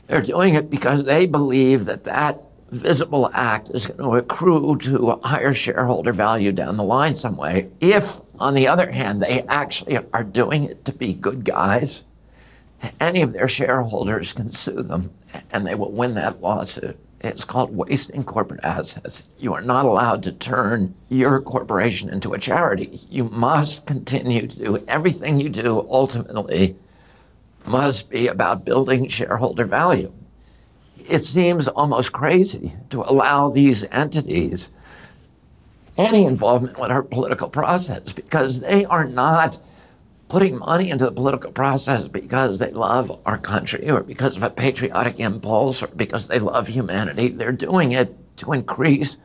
They're 0.06 0.22
doing 0.22 0.54
it 0.54 0.70
because 0.70 1.04
they 1.04 1.26
believe 1.26 1.84
that 1.84 2.04
that 2.04 2.40
visible 2.74 3.30
act 3.32 3.70
is 3.70 3.86
going 3.86 4.10
to 4.10 4.16
accrue 4.16 4.76
to 4.78 5.10
a 5.10 5.26
higher 5.26 5.54
shareholder 5.54 6.12
value 6.12 6.52
down 6.52 6.76
the 6.76 6.82
line 6.82 7.14
some 7.14 7.36
way. 7.36 7.70
If, 7.80 8.20
on 8.38 8.54
the 8.54 8.68
other 8.68 8.90
hand, 8.90 9.22
they 9.22 9.42
actually 9.42 9.98
are 10.12 10.24
doing 10.24 10.64
it 10.64 10.84
to 10.84 10.92
be 10.92 11.14
good 11.14 11.44
guys, 11.44 12.04
any 13.00 13.22
of 13.22 13.32
their 13.32 13.48
shareholders 13.48 14.32
can 14.32 14.50
sue 14.50 14.82
them 14.82 15.10
and 15.50 15.66
they 15.66 15.74
will 15.74 15.92
win 15.92 16.14
that 16.14 16.42
lawsuit. 16.42 16.98
It's 17.20 17.44
called 17.44 17.74
wasting 17.74 18.22
corporate 18.22 18.60
assets. 18.62 19.24
You 19.38 19.54
are 19.54 19.62
not 19.62 19.86
allowed 19.86 20.22
to 20.24 20.32
turn 20.32 20.94
your 21.08 21.40
corporation 21.40 22.10
into 22.10 22.34
a 22.34 22.38
charity. 22.38 22.98
You 23.08 23.24
must 23.24 23.86
continue 23.86 24.46
to 24.46 24.58
do 24.58 24.84
everything 24.86 25.40
you 25.40 25.48
do 25.48 25.86
ultimately 25.88 26.76
must 27.66 28.10
be 28.10 28.28
about 28.28 28.66
building 28.66 29.08
shareholder 29.08 29.64
value. 29.64 30.12
It 30.98 31.20
seems 31.20 31.68
almost 31.68 32.12
crazy 32.12 32.72
to 32.90 33.02
allow 33.02 33.50
these 33.50 33.84
entities 33.90 34.70
any 35.96 36.24
involvement 36.24 36.78
with 36.78 36.90
our 36.90 37.02
political 37.02 37.48
process 37.48 38.12
because 38.12 38.60
they 38.60 38.84
are 38.84 39.04
not 39.04 39.58
putting 40.28 40.58
money 40.58 40.90
into 40.90 41.04
the 41.04 41.12
political 41.12 41.52
process 41.52 42.08
because 42.08 42.58
they 42.58 42.70
love 42.72 43.20
our 43.24 43.38
country 43.38 43.88
or 43.88 44.02
because 44.02 44.36
of 44.36 44.42
a 44.42 44.50
patriotic 44.50 45.20
impulse 45.20 45.82
or 45.82 45.86
because 45.88 46.26
they 46.26 46.38
love 46.38 46.66
humanity. 46.68 47.28
They're 47.28 47.52
doing 47.52 47.92
it 47.92 48.36
to 48.38 48.52
increase 48.52 49.18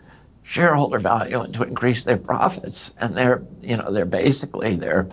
shareholder 0.44 1.00
value 1.00 1.40
and 1.40 1.54
to 1.54 1.64
increase 1.64 2.04
their 2.04 2.18
profits. 2.18 2.94
And 3.00 3.16
they're, 3.16 3.42
you 3.62 3.78
know, 3.78 3.92
they're 3.92 4.06
basically 4.06 4.76
they're 4.76 5.08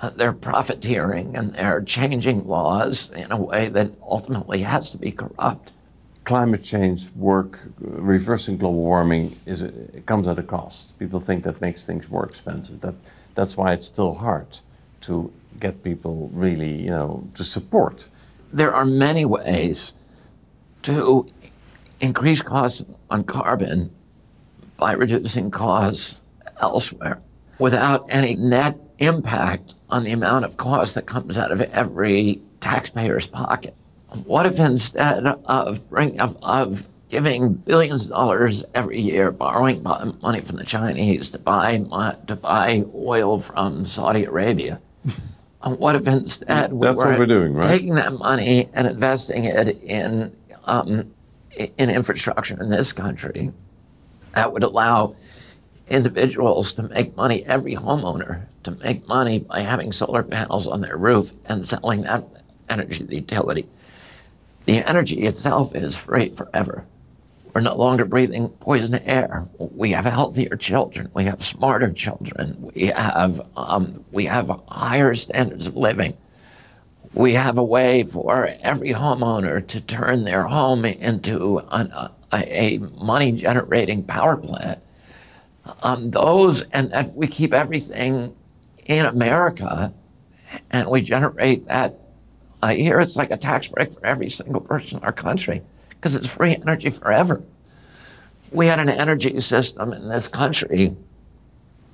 uh, 0.00 0.10
they're 0.10 0.32
profiteering 0.32 1.36
and 1.36 1.52
they're 1.54 1.82
changing 1.82 2.46
laws 2.46 3.10
in 3.10 3.32
a 3.32 3.40
way 3.40 3.68
that 3.68 3.90
ultimately 4.00 4.60
has 4.60 4.90
to 4.90 4.96
be 4.96 5.10
corrupt. 5.10 5.72
Climate 6.28 6.62
change 6.62 7.10
work, 7.16 7.58
reversing 7.78 8.58
global 8.58 8.82
warming, 8.82 9.34
is 9.46 9.62
it 9.62 10.04
comes 10.04 10.28
at 10.28 10.38
a 10.38 10.42
cost. 10.42 10.98
People 10.98 11.20
think 11.20 11.42
that 11.44 11.58
makes 11.62 11.84
things 11.84 12.10
more 12.10 12.26
expensive. 12.26 12.82
That 12.82 12.96
that's 13.34 13.56
why 13.56 13.72
it's 13.72 13.86
still 13.86 14.12
hard 14.12 14.58
to 15.06 15.32
get 15.58 15.82
people 15.82 16.28
really, 16.34 16.82
you 16.82 16.90
know, 16.90 17.26
to 17.32 17.42
support. 17.42 18.08
There 18.52 18.70
are 18.70 18.84
many 18.84 19.24
ways 19.24 19.94
to 20.82 21.26
increase 21.98 22.42
costs 22.42 22.84
on 23.08 23.24
carbon 23.24 23.90
by 24.76 24.92
reducing 24.92 25.50
costs 25.50 26.20
elsewhere 26.60 27.22
without 27.58 28.04
any 28.10 28.34
net 28.36 28.76
impact 28.98 29.76
on 29.88 30.04
the 30.04 30.12
amount 30.12 30.44
of 30.44 30.58
cost 30.58 30.94
that 30.94 31.06
comes 31.06 31.38
out 31.38 31.52
of 31.52 31.62
every 31.62 32.42
taxpayer's 32.60 33.26
pocket. 33.26 33.74
What 34.24 34.46
if 34.46 34.58
instead 34.58 35.26
of 35.26 35.88
bring, 35.90 36.20
of, 36.20 36.36
of 36.42 36.88
giving 37.08 37.54
billions 37.54 38.04
of 38.04 38.10
dollars 38.10 38.64
every 38.74 38.98
year, 39.00 39.30
borrowing 39.30 39.82
money 39.82 40.40
from 40.40 40.56
the 40.56 40.64
Chinese 40.64 41.30
to 41.30 41.38
buy 41.38 41.78
to 42.26 42.36
buy 42.36 42.84
oil 42.94 43.38
from 43.38 43.84
Saudi 43.84 44.24
Arabia, 44.24 44.80
what 45.62 45.94
if 45.94 46.06
instead 46.06 46.72
we 46.72 46.86
That's 46.86 46.96
were 46.96 47.06
what 47.06 47.18
we're 47.18 47.26
doing, 47.26 47.52
right? 47.52 47.66
taking 47.66 47.94
that 47.96 48.12
money 48.14 48.68
and 48.74 48.86
investing 48.86 49.44
it 49.44 49.82
in 49.82 50.34
um, 50.64 51.12
in 51.56 51.90
infrastructure 51.90 52.56
in 52.60 52.70
this 52.70 52.92
country 52.92 53.52
that 54.32 54.52
would 54.52 54.62
allow 54.62 55.14
individuals 55.88 56.72
to 56.74 56.82
make 56.84 57.16
money, 57.16 57.44
every 57.46 57.74
homeowner 57.74 58.46
to 58.62 58.70
make 58.82 59.08
money 59.08 59.40
by 59.40 59.60
having 59.60 59.92
solar 59.92 60.22
panels 60.22 60.66
on 60.66 60.80
their 60.80 60.96
roof 60.96 61.32
and 61.46 61.66
selling 61.66 62.02
that 62.02 62.24
energy 62.68 62.98
to 62.98 63.04
the 63.04 63.16
utility. 63.16 63.66
The 64.68 64.86
energy 64.86 65.22
itself 65.22 65.74
is 65.74 65.96
free 65.96 66.28
forever. 66.28 66.84
We're 67.54 67.62
no 67.62 67.74
longer 67.74 68.04
breathing 68.04 68.50
poison 68.60 68.96
air. 69.06 69.48
We 69.58 69.92
have 69.92 70.04
healthier 70.04 70.56
children. 70.56 71.10
We 71.14 71.24
have 71.24 71.42
smarter 71.42 71.90
children. 71.90 72.70
We 72.74 72.88
have, 72.88 73.40
um, 73.56 74.04
we 74.12 74.26
have 74.26 74.52
higher 74.68 75.14
standards 75.14 75.66
of 75.66 75.74
living. 75.74 76.18
We 77.14 77.32
have 77.32 77.56
a 77.56 77.64
way 77.64 78.02
for 78.02 78.50
every 78.60 78.90
homeowner 78.90 79.66
to 79.68 79.80
turn 79.80 80.24
their 80.24 80.42
home 80.42 80.84
into 80.84 81.62
an, 81.70 81.90
a, 81.90 82.12
a 82.34 82.78
money 83.02 83.32
generating 83.32 84.04
power 84.04 84.36
plant. 84.36 84.80
Um, 85.82 86.10
those, 86.10 86.60
and 86.72 86.90
that 86.92 87.14
we 87.14 87.26
keep 87.26 87.54
everything 87.54 88.36
in 88.84 89.06
America 89.06 89.94
and 90.70 90.90
we 90.90 91.00
generate 91.00 91.64
that. 91.64 91.98
Uh, 92.62 92.68
hear 92.68 93.00
it's 93.00 93.16
like 93.16 93.30
a 93.30 93.36
tax 93.36 93.68
break 93.68 93.92
for 93.92 94.04
every 94.04 94.28
single 94.28 94.60
person 94.60 94.98
in 94.98 95.04
our 95.04 95.12
country 95.12 95.62
because 95.90 96.14
it's 96.14 96.32
free 96.32 96.54
energy 96.54 96.90
forever. 96.90 97.42
We 98.50 98.66
had 98.66 98.80
an 98.80 98.88
energy 98.88 99.38
system 99.40 99.92
in 99.92 100.08
this 100.08 100.26
country 100.28 100.96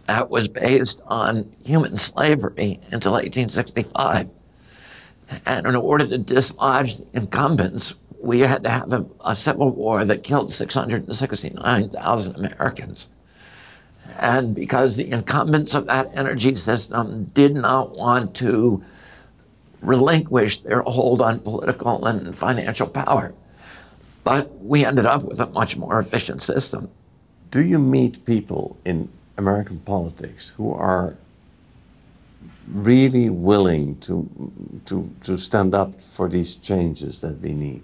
that 0.06 0.30
was 0.30 0.48
based 0.48 1.00
on 1.06 1.50
human 1.64 1.96
slavery 1.96 2.80
until 2.90 3.12
1865. 3.12 4.30
And 5.46 5.66
in 5.66 5.74
order 5.74 6.06
to 6.06 6.18
dislodge 6.18 6.98
the 6.98 7.06
incumbents, 7.14 7.94
we 8.20 8.40
had 8.40 8.62
to 8.62 8.70
have 8.70 8.92
a, 8.92 9.06
a 9.24 9.34
civil 9.34 9.70
war 9.70 10.04
that 10.04 10.22
killed 10.22 10.50
669,000 10.50 12.36
Americans. 12.36 13.08
And 14.18 14.54
because 14.54 14.96
the 14.96 15.10
incumbents 15.10 15.74
of 15.74 15.86
that 15.86 16.16
energy 16.16 16.54
system 16.54 17.24
did 17.34 17.54
not 17.54 17.96
want 17.96 18.34
to 18.36 18.82
relinquish 19.84 20.58
their 20.60 20.82
hold 20.82 21.20
on 21.20 21.40
political 21.40 22.06
and 22.06 22.36
financial 22.36 22.86
power. 22.86 23.34
But 24.24 24.50
we 24.60 24.84
ended 24.84 25.06
up 25.06 25.22
with 25.22 25.40
a 25.40 25.46
much 25.46 25.76
more 25.76 26.00
efficient 26.00 26.40
system. 26.42 26.88
Do 27.50 27.62
you 27.62 27.78
meet 27.78 28.24
people 28.24 28.76
in 28.84 29.08
American 29.36 29.78
politics 29.80 30.50
who 30.56 30.72
are 30.72 31.16
really 32.72 33.28
willing 33.28 33.98
to, 34.00 34.28
to, 34.86 35.10
to 35.22 35.36
stand 35.36 35.74
up 35.74 36.00
for 36.00 36.28
these 36.28 36.54
changes 36.54 37.20
that 37.20 37.40
we 37.40 37.52
need? 37.52 37.82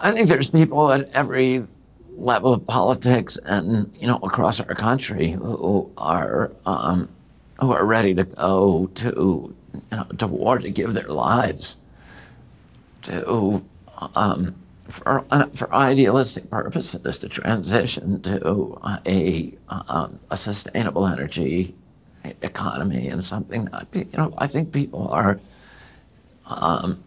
I 0.00 0.12
think 0.12 0.28
there's 0.28 0.50
people 0.50 0.90
at 0.90 1.10
every 1.10 1.66
level 2.16 2.52
of 2.52 2.66
politics 2.66 3.38
and 3.44 3.90
you 3.98 4.06
know 4.06 4.18
across 4.22 4.60
our 4.60 4.74
country 4.74 5.30
who 5.30 5.90
are 5.96 6.52
um, 6.66 7.08
who 7.58 7.72
are 7.72 7.86
ready 7.86 8.14
to 8.14 8.24
go 8.24 8.90
to 8.94 9.54
to 10.18 10.26
war 10.26 10.58
to 10.58 10.70
give 10.70 10.94
their 10.94 11.08
lives 11.08 11.76
to 13.02 13.64
um, 14.14 14.54
for 14.88 15.24
uh, 15.30 15.46
for 15.54 15.72
idealistic 15.74 16.50
purposes 16.50 17.18
to 17.18 17.28
transition 17.28 18.20
to 18.22 18.78
a 19.06 19.52
um, 19.68 20.18
a 20.30 20.36
sustainable 20.36 21.06
energy 21.06 21.74
economy 22.42 23.08
and 23.08 23.22
something 23.24 23.64
that 23.66 23.86
you 23.94 24.06
know 24.16 24.34
I 24.38 24.46
think 24.46 24.72
people 24.72 25.08
are 25.08 25.40
um, 26.46 27.02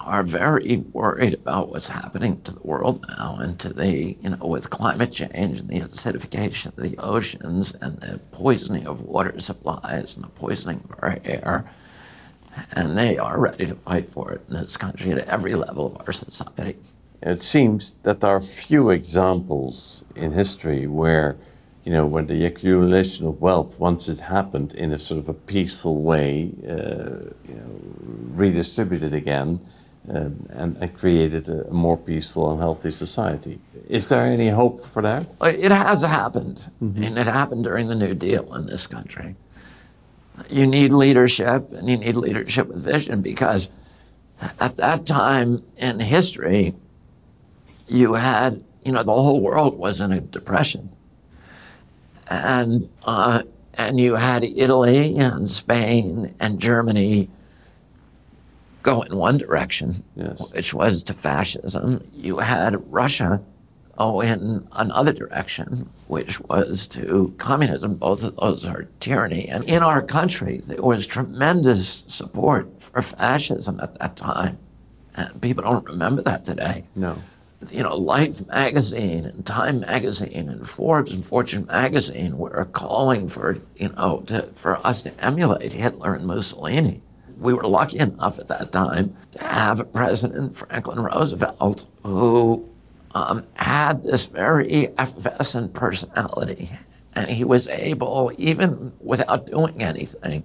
are 0.00 0.22
very 0.22 0.78
worried 0.92 1.34
about 1.34 1.68
what's 1.68 1.88
happening 1.88 2.40
to 2.42 2.52
the 2.52 2.62
world 2.62 3.04
now 3.08 3.36
and 3.40 3.58
to 3.60 3.72
the, 3.72 4.16
you 4.20 4.30
know, 4.30 4.46
with 4.46 4.70
climate 4.70 5.12
change 5.12 5.60
and 5.60 5.68
the 5.68 5.80
acidification 5.80 6.66
of 6.66 6.76
the 6.76 6.96
oceans 6.98 7.74
and 7.80 7.98
the 7.98 8.18
poisoning 8.30 8.86
of 8.86 9.02
water 9.02 9.38
supplies 9.38 10.16
and 10.16 10.24
the 10.24 10.30
poisoning 10.30 10.80
of 10.84 10.94
our 11.02 11.18
air. 11.24 11.64
And 12.72 12.96
they 12.96 13.18
are 13.18 13.40
ready 13.40 13.66
to 13.66 13.74
fight 13.74 14.08
for 14.08 14.32
it 14.32 14.42
in 14.48 14.54
this 14.54 14.76
country 14.76 15.12
at 15.12 15.18
every 15.26 15.54
level 15.54 15.86
of 15.86 15.96
our 16.06 16.12
society. 16.12 16.76
It 17.22 17.40
seems 17.42 17.94
that 18.02 18.20
there 18.20 18.30
are 18.30 18.40
few 18.40 18.90
examples 18.90 20.04
in 20.16 20.32
history 20.32 20.86
where, 20.86 21.36
you 21.84 21.92
know, 21.92 22.04
when 22.04 22.26
the 22.26 22.44
accumulation 22.44 23.26
of 23.26 23.40
wealth, 23.40 23.78
once 23.78 24.08
it 24.08 24.20
happened 24.20 24.74
in 24.74 24.92
a 24.92 24.98
sort 24.98 25.18
of 25.20 25.28
a 25.28 25.34
peaceful 25.34 26.02
way, 26.02 26.50
uh, 26.68 27.30
you 27.48 27.54
know, 27.54 27.70
redistributed 28.34 29.14
again, 29.14 29.60
um, 30.08 30.46
and, 30.50 30.76
and, 30.78 30.98
created 30.98 31.48
a, 31.48 31.70
more 31.70 31.96
peaceful 31.96 32.50
and 32.50 32.58
healthy 32.58 32.90
society. 32.90 33.60
Is 33.88 34.08
there 34.08 34.24
any 34.24 34.48
hope 34.48 34.84
for 34.84 35.00
that? 35.02 35.26
It 35.40 35.70
has 35.70 36.02
happened, 36.02 36.68
mm-hmm. 36.82 37.04
and 37.04 37.18
it 37.18 37.28
happened 37.28 37.62
during 37.62 37.86
the 37.86 37.94
New 37.94 38.12
Deal 38.14 38.52
in 38.56 38.66
this 38.66 38.88
country. 38.88 39.36
You 40.48 40.66
need 40.66 40.92
leadership, 40.92 41.72
and 41.72 41.88
you 41.88 41.96
need 41.96 42.16
leadership 42.16 42.68
with 42.68 42.84
vision 42.84 43.22
because 43.22 43.70
at 44.60 44.76
that 44.76 45.06
time 45.06 45.62
in 45.76 46.00
history, 46.00 46.74
you 47.88 48.14
had, 48.14 48.62
you 48.84 48.92
know, 48.92 49.02
the 49.02 49.12
whole 49.12 49.40
world 49.40 49.78
was 49.78 50.00
in 50.00 50.12
a 50.12 50.20
depression. 50.20 50.90
And, 52.28 52.88
uh, 53.04 53.42
and 53.74 54.00
you 54.00 54.14
had 54.16 54.44
Italy 54.44 55.16
and 55.16 55.48
Spain 55.48 56.34
and 56.40 56.58
Germany 56.58 57.28
go 58.82 59.02
in 59.02 59.16
one 59.16 59.38
direction, 59.38 59.94
yes. 60.16 60.42
which 60.52 60.74
was 60.74 61.02
to 61.04 61.12
fascism. 61.12 62.02
You 62.12 62.38
had 62.38 62.92
Russia 62.92 63.42
Oh, 63.98 64.12
go 64.12 64.20
in 64.20 64.66
another 64.72 65.12
direction, 65.12 65.88
which 66.08 66.40
was 66.40 66.86
to 66.88 67.34
communism. 67.38 67.96
Both 67.96 68.24
of 68.24 68.36
those 68.36 68.66
are 68.66 68.88
tyranny. 69.00 69.48
And 69.48 69.64
in 69.64 69.82
our 69.82 70.02
country, 70.02 70.58
there 70.58 70.82
was 70.82 71.06
tremendous 71.06 72.04
support 72.06 72.80
for 72.80 73.02
fascism 73.02 73.80
at 73.80 73.98
that 73.98 74.16
time. 74.16 74.58
And 75.14 75.40
people 75.42 75.62
don't 75.62 75.86
remember 75.86 76.22
that 76.22 76.44
today. 76.44 76.84
No. 76.96 77.16
You 77.70 77.82
know, 77.84 77.96
Life 77.96 78.46
magazine 78.48 79.24
and 79.24 79.46
Time 79.46 79.80
magazine 79.80 80.48
and 80.48 80.68
Forbes 80.68 81.12
and 81.12 81.24
Fortune 81.24 81.66
magazine 81.66 82.38
were 82.38 82.64
calling 82.72 83.28
for, 83.28 83.58
you 83.76 83.90
know, 83.90 84.24
to, 84.26 84.42
for 84.54 84.84
us 84.84 85.02
to 85.02 85.24
emulate 85.24 85.72
Hitler 85.72 86.14
and 86.14 86.26
Mussolini 86.26 87.02
we 87.38 87.52
were 87.52 87.66
lucky 87.66 87.98
enough 87.98 88.38
at 88.38 88.46
that 88.48 88.70
time 88.70 89.16
to 89.32 89.44
have 89.44 89.80
a 89.80 89.84
president, 89.84 90.54
Franklin 90.54 91.00
Roosevelt, 91.00 91.86
who 92.04 92.68
um, 93.14 93.44
had 93.54 94.02
this 94.02 94.26
very 94.26 94.88
effervescent 94.98 95.74
personality. 95.74 96.70
And 97.14 97.28
he 97.28 97.44
was 97.44 97.68
able, 97.68 98.32
even 98.38 98.92
without 99.00 99.46
doing 99.46 99.82
anything, 99.82 100.44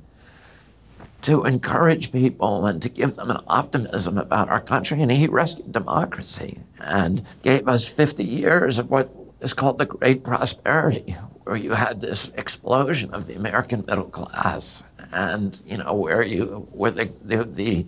to 1.22 1.46
encourage 1.46 2.12
people 2.12 2.66
and 2.66 2.82
to 2.82 2.90
give 2.90 3.16
them 3.16 3.32
an 3.32 3.42
optimism 3.48 4.18
about 4.18 4.50
our 4.50 4.62
country. 4.62 5.02
And 5.02 5.12
he 5.12 5.28
rescued 5.28 5.72
democracy 5.72 6.60
and 6.80 7.24
gave 7.42 7.68
us 7.68 7.88
50 7.88 8.24
years 8.24 8.78
of 8.78 8.92
what 8.92 9.10
is 9.40 9.54
called 9.54 9.78
the 9.78 9.86
Great 9.86 10.24
Prosperity, 10.24 11.16
where 11.44 11.56
you 11.56 11.72
had 11.72 12.02
this 12.02 12.30
explosion 12.36 13.14
of 13.14 13.28
the 13.28 13.36
American 13.36 13.86
middle 13.88 14.10
class 14.10 14.84
and 15.12 15.58
you 15.66 15.78
know 15.78 15.94
where 15.94 16.24
you 16.24 16.68
where 16.72 16.92
the, 16.92 17.06
the, 17.24 17.44
the 17.44 17.86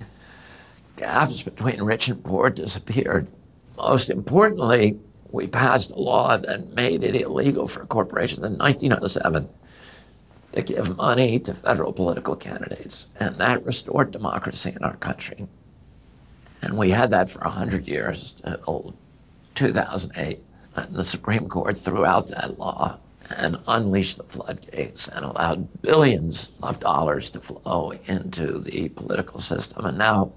gaps 0.96 1.42
between 1.42 1.82
rich 1.82 2.08
and 2.08 2.24
poor 2.24 2.50
disappeared. 2.50 3.28
Most 3.80 4.10
importantly, 4.10 5.00
we 5.32 5.48
passed 5.48 5.92
a 5.92 6.00
law 6.00 6.36
that 6.38 6.74
made 6.74 7.04
it 7.04 7.16
illegal 7.16 7.68
for 7.68 7.86
corporations 7.86 8.40
in 8.40 8.58
1907 8.58 9.48
to 10.54 10.62
give 10.62 10.98
money 10.98 11.40
to 11.40 11.54
federal 11.54 11.94
political 11.94 12.36
candidates, 12.36 13.08
and 13.20 13.36
that 13.38 13.66
restored 13.66 14.12
democracy 14.12 14.74
in 14.76 14.84
our 14.84 14.98
country. 14.98 15.48
And 16.62 16.78
we 16.78 16.90
had 16.90 17.12
that 17.12 17.30
for 17.30 17.40
100 17.40 17.88
years 17.88 18.36
until 18.44 18.96
2008. 19.56 20.44
And 20.76 20.96
the 20.96 21.06
Supreme 21.06 21.48
Court 21.48 21.78
threw 21.78 22.06
out 22.06 22.28
that 22.30 22.60
law 22.60 22.98
and 23.38 23.58
unleashed 23.68 24.18
the 24.18 24.24
floodgates 24.24 25.08
and 25.08 25.24
allowed 25.24 25.82
billions 25.82 26.52
of 26.64 26.80
dollars 26.80 27.30
to 27.32 27.40
flow 27.40 27.94
into 28.08 28.60
the 28.60 28.90
political 28.90 29.40
system. 29.40 29.86
And 29.86 29.98
now 29.98 30.34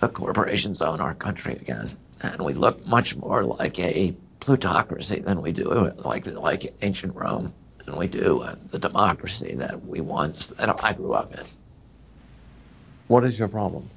the 0.00 0.08
corporations 0.08 0.82
own 0.82 1.00
our 1.00 1.14
country 1.14 1.54
again. 1.54 1.90
And 2.22 2.44
we 2.44 2.54
look 2.54 2.86
much 2.86 3.16
more 3.16 3.44
like 3.44 3.78
a 3.78 4.14
plutocracy 4.40 5.20
than 5.20 5.42
we 5.42 5.52
do 5.52 5.90
like, 6.04 6.26
like 6.26 6.74
ancient 6.82 7.14
Rome. 7.14 7.52
than 7.84 7.96
we 7.96 8.06
do 8.06 8.40
uh, 8.42 8.54
the 8.70 8.78
democracy 8.78 9.54
that 9.56 9.84
we 9.86 10.00
once, 10.00 10.48
that 10.48 10.84
I 10.84 10.92
grew 10.92 11.12
up 11.12 11.34
in. 11.34 11.44
What 13.08 13.24
is 13.24 13.38
your 13.38 13.48
problem? 13.48 13.90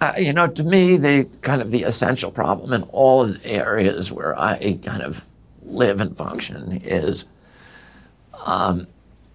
Uh, 0.00 0.12
you 0.18 0.32
know, 0.32 0.46
to 0.46 0.62
me, 0.62 0.96
the 0.96 1.24
kind 1.40 1.62
of 1.62 1.70
the 1.70 1.84
essential 1.84 2.30
problem 2.30 2.72
in 2.72 2.82
all 2.90 3.22
of 3.22 3.42
the 3.42 3.50
areas 3.50 4.12
where 4.12 4.38
I 4.38 4.78
kind 4.84 5.02
of 5.02 5.28
live 5.62 6.00
and 6.00 6.16
function 6.16 6.80
is 6.84 7.26
um, 8.44 8.86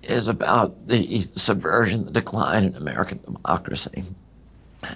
is 0.04 0.28
about 0.28 0.88
the 0.88 1.22
subversion, 1.22 2.06
the 2.06 2.12
decline 2.12 2.64
in 2.64 2.76
American 2.76 3.20
democracy, 3.24 4.04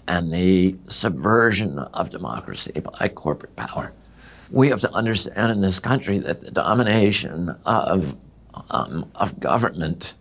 and 0.07 0.31
the 0.33 0.75
subversion 0.87 1.79
of 1.79 2.09
democracy 2.09 2.81
by 2.99 3.07
corporate 3.07 3.55
power. 3.55 3.93
We 4.51 4.69
have 4.69 4.81
to 4.81 4.93
understand 4.93 5.51
in 5.51 5.61
this 5.61 5.79
country 5.79 6.19
that 6.19 6.41
the 6.41 6.51
domination 6.51 7.49
of 7.65 8.17
um, 8.69 9.11
of 9.15 9.39
government 9.39 10.15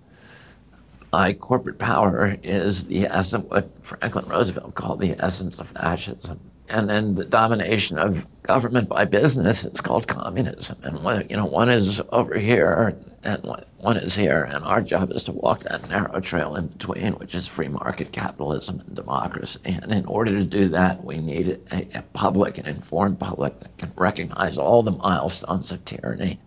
by 1.11 1.33
corporate 1.33 1.79
power 1.79 2.37
is 2.43 2.87
the 2.87 3.07
essence 3.07 3.45
what 3.49 3.71
Franklin 3.85 4.27
Roosevelt 4.27 4.75
called 4.75 5.01
the 5.01 5.15
essence 5.23 5.61
of 5.61 5.69
fascism. 5.69 6.41
And 6.69 6.89
then 6.89 7.15
the 7.15 7.25
domination 7.25 7.99
of 7.99 8.27
government 8.43 8.89
by 8.89 9.05
business 9.05 9.65
is 9.65 9.81
called 9.81 10.07
communism. 10.07 10.79
And 10.83 11.03
one, 11.03 11.27
you 11.29 11.37
know, 11.37 11.47
one 11.47 11.71
is 11.71 12.01
over 12.11 12.39
here 12.39 12.97
and 13.23 13.57
one 13.79 13.97
is 13.97 14.15
here, 14.15 14.45
and 14.45 14.65
our 14.65 14.83
job 14.83 15.11
is 15.13 15.25
to 15.25 15.33
walk 15.33 15.61
that 15.61 15.89
narrow 15.89 16.21
trail 16.21 16.57
in 16.57 16.67
between, 16.69 17.15
which 17.15 17.35
is 17.35 17.47
free 17.47 17.69
market 17.69 18.13
capitalism 18.13 18.83
and 18.87 18.95
democracy. 18.95 19.61
And 19.65 19.93
in 19.93 20.05
order 20.05 20.33
to 20.33 20.45
do 20.45 20.69
that, 20.69 21.05
we 21.05 21.19
need 21.19 21.59
a, 21.71 21.99
a 21.99 22.03
public 22.13 22.59
and 22.59 22.67
informed 22.67 23.19
public 23.19 23.59
that 23.61 23.77
can 23.79 23.93
recognize 23.97 24.59
all 24.59 24.83
the 24.83 24.93
milestones 24.93 25.73
of 25.73 25.85
tyranny. 25.85 26.39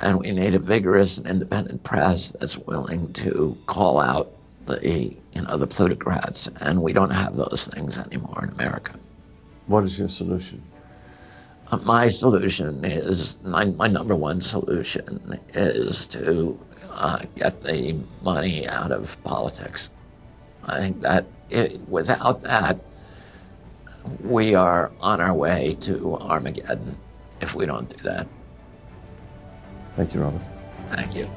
And 0.00 0.18
we 0.18 0.32
need 0.32 0.54
a 0.54 0.58
vigorous 0.58 1.16
and 1.16 1.26
independent 1.26 1.84
press 1.84 2.32
that's 2.32 2.58
willing 2.58 3.12
to 3.14 3.56
call 3.66 3.98
out 3.98 4.32
the 4.66 5.16
you 5.32 5.42
know 5.42 5.56
the 5.56 5.66
plutocrats, 5.66 6.48
and 6.60 6.82
we 6.82 6.92
don't 6.92 7.12
have 7.12 7.36
those 7.36 7.68
things 7.72 7.98
anymore 7.98 8.44
in 8.44 8.50
America. 8.50 8.94
What 9.66 9.84
is 9.84 9.98
your 9.98 10.08
solution? 10.08 10.62
Uh, 11.70 11.78
my 11.78 12.08
solution 12.08 12.84
is 12.84 13.38
my, 13.42 13.64
my 13.64 13.86
number 13.86 14.14
one 14.14 14.40
solution 14.40 15.40
is 15.54 16.06
to 16.08 16.58
uh, 16.90 17.22
get 17.36 17.62
the 17.62 18.02
money 18.22 18.68
out 18.68 18.92
of 18.92 19.22
politics. 19.24 19.90
I 20.64 20.80
think 20.80 21.00
that 21.02 21.26
it, 21.50 21.80
without 21.88 22.42
that, 22.42 22.78
we 24.22 24.54
are 24.54 24.90
on 25.00 25.20
our 25.20 25.34
way 25.34 25.76
to 25.80 26.16
Armageddon 26.18 26.98
if 27.40 27.54
we 27.54 27.66
don't 27.66 27.88
do 27.88 28.02
that. 28.04 28.26
Thank 29.96 30.14
you, 30.14 30.20
Robert. 30.22 30.42
Thank 30.88 31.14
you. 31.14 31.28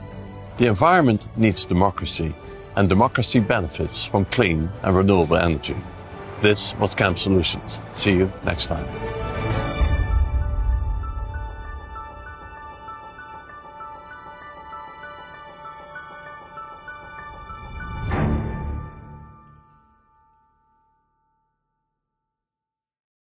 The 0.57 0.67
environment 0.67 1.27
needs 1.38 1.65
democracy, 1.65 2.33
and 2.75 2.89
democracy 2.89 3.39
benefits 3.39 4.05
from 4.05 4.25
clean 4.25 4.69
and 4.83 4.95
renewable 4.95 5.38
energy. 5.38 5.75
This 6.41 6.76
was 6.76 6.93
Camp 6.93 7.17
Solutions. 7.17 7.80
See 7.93 8.12
you 8.12 8.32
next 8.43 8.67
time. 8.67 9.24